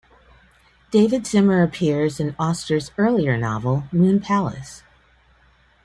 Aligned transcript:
David 0.89 1.27
Zimmer 1.27 1.61
appears 1.61 2.19
in 2.19 2.35
Auster's 2.39 2.89
earlier 2.97 3.37
novel 3.37 3.83
"Moon 3.91 4.19
Palace". 4.19 4.81